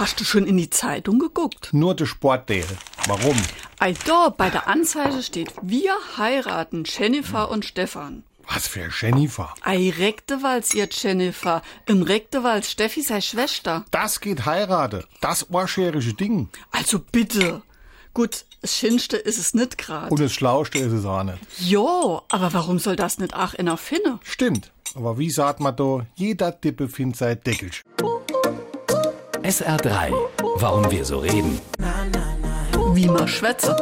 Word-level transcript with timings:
Hast 0.00 0.18
du 0.18 0.24
schon 0.24 0.46
in 0.46 0.56
die 0.56 0.70
Zeitung 0.70 1.18
geguckt? 1.18 1.74
Nur 1.74 1.94
der 1.94 2.06
Sportteil. 2.06 2.64
Warum? 3.06 3.36
Da, 4.06 4.30
bei 4.30 4.48
der 4.48 4.66
Anzeige 4.66 5.22
steht, 5.22 5.52
wir 5.60 5.92
heiraten 6.16 6.84
Jennifer 6.86 7.50
und 7.50 7.66
Stefan. 7.66 8.24
Was 8.48 8.66
für 8.66 8.88
Jennifer? 8.98 9.54
Ei, 9.60 9.92
Rektewalds, 9.98 10.72
ihr 10.72 10.88
Jennifer. 10.90 11.60
Im 11.84 12.00
Rektewalds 12.00 12.70
Steffi 12.70 13.02
sei 13.02 13.20
Schwester. 13.20 13.84
Das 13.90 14.22
geht 14.22 14.46
heirate. 14.46 15.06
Das 15.20 15.50
ohrscherische 15.50 16.14
Ding. 16.14 16.48
Also 16.70 17.00
bitte. 17.00 17.60
Gut, 18.14 18.46
das 18.62 18.78
Schinste 18.78 19.18
ist 19.18 19.38
es 19.38 19.52
nicht 19.52 19.76
grad. 19.76 20.10
Und 20.10 20.18
das 20.18 20.32
Schlauste 20.32 20.78
ist 20.78 20.92
es 20.92 21.04
auch 21.04 21.24
nicht. 21.24 21.40
Jo, 21.58 22.22
aber 22.30 22.54
warum 22.54 22.78
soll 22.78 22.96
das 22.96 23.18
nicht 23.18 23.34
ach 23.34 23.52
in 23.52 23.66
der 23.66 23.76
Finne? 23.76 24.18
Stimmt. 24.22 24.72
Aber 24.94 25.18
wie 25.18 25.30
sagt 25.30 25.60
man 25.60 25.76
da, 25.76 26.06
jeder 26.14 26.52
Dippe 26.52 26.88
findet 26.88 27.18
sein 27.18 27.40
Deckel. 27.44 27.70
SR3. 29.50 30.12
Warum 30.58 30.88
wir 30.92 31.04
so 31.04 31.18
reden. 31.18 31.60
Wie 32.94 33.08
man 33.08 33.26
schwätze. 33.26 33.74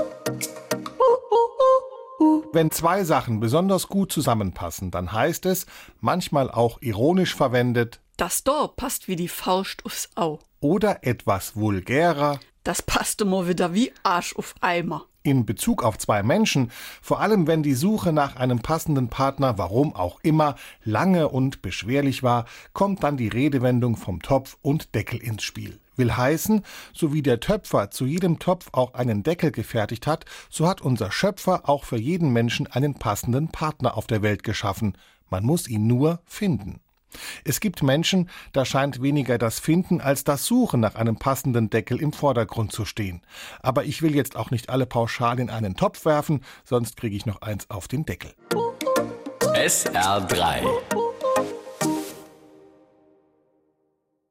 Wenn 2.55 2.71
zwei 2.71 3.05
Sachen 3.05 3.39
besonders 3.39 3.89
gut 3.89 4.11
zusammenpassen, 4.11 4.91
dann 4.91 5.13
heißt 5.13 5.45
es, 5.45 5.67
manchmal 6.01 6.51
auch 6.51 6.81
ironisch 6.81 7.35
verwendet, 7.35 8.01
Das 8.17 8.43
da 8.45 8.67
passt 8.75 9.09
wie 9.09 9.17
die 9.17 9.29
Faust 9.29 9.85
aufs 9.85 10.09
Au. 10.15 10.39
oder 10.61 11.05
etwas 11.05 11.55
vulgärer 11.55 12.41
Das 12.69 12.83
passte 12.83 13.25
mal 13.25 13.49
wieder 13.49 13.73
wie 13.73 13.93
Arsch 14.03 14.37
auf 14.37 14.55
Eimer. 14.61 15.07
in 15.23 15.47
Bezug 15.47 15.83
auf 15.83 15.97
zwei 15.97 16.23
Menschen, 16.23 16.71
vor 17.01 17.19
allem 17.19 17.47
wenn 17.47 17.63
die 17.63 17.73
Suche 17.73 18.13
nach 18.13 18.37
einem 18.37 18.59
passenden 18.59 19.09
Partner, 19.09 19.57
warum 19.57 19.95
auch 19.95 20.21
immer, 20.23 20.55
lange 20.85 21.31
und 21.31 21.63
beschwerlich 21.63 22.23
war, 22.23 22.45
kommt 22.75 23.03
dann 23.05 23.17
die 23.17 23.29
Redewendung 23.29 23.97
vom 23.97 24.21
Topf 24.21 24.59
und 24.61 24.95
Deckel 24.95 25.19
ins 25.19 25.45
Spiel. 25.45 25.81
Will 25.97 26.15
heißen, 26.15 26.61
so 26.93 27.15
wie 27.15 27.23
der 27.23 27.41
Töpfer 27.41 27.91
zu 27.91 28.05
jedem 28.05 28.39
Topf 28.39 28.69
auch 28.73 28.93
einen 28.93 29.23
Deckel 29.23 29.51
gefertigt 29.51 30.07
hat, 30.07 30.27
so 30.51 30.69
hat 30.69 30.83
unser 30.83 31.11
Schöpfer 31.11 31.71
auch 31.71 31.85
für 31.85 31.99
jeden 31.99 32.35
Menschen 32.35 32.67
einen 32.67 32.93
passenden 32.93 33.49
Partner 33.49 33.97
auf 33.97 34.07
der 34.07 34.21
Welt 34.21 34.43
geschaffen. 34.43 34.93
Man 35.31 35.43
muss 35.43 35.69
ihn 35.69 35.87
nur 35.87 36.21
finden. 36.27 36.81
Es 37.45 37.61
gibt 37.61 37.83
Menschen, 37.83 38.29
da 38.53 38.65
scheint 38.65 39.03
weniger 39.03 39.39
das 39.39 39.59
Finden 39.59 40.01
als 40.01 40.25
das 40.25 40.45
Suchen 40.45 40.81
nach 40.81 40.95
einem 40.95 41.17
passenden 41.17 41.71
Deckel 41.71 42.01
im 42.01 42.13
Vordergrund 42.13 42.73
zu 42.73 42.85
stehen. 42.85 43.23
Aber 43.61 43.85
ich 43.85 44.03
will 44.03 44.15
jetzt 44.15 44.37
auch 44.37 44.51
nicht 44.51 44.71
alle 44.71 44.87
pauschal 44.87 45.41
in 45.41 45.51
einen 45.51 45.77
Topf 45.77 46.05
werfen, 46.05 46.43
sonst 46.65 46.97
kriege 46.97 47.17
ich 47.17 47.27
noch 47.27 47.43
eins 47.43 47.71
auf 47.71 47.89
den 47.89 48.05
Deckel. 48.05 48.33
SR3. 49.55 51.08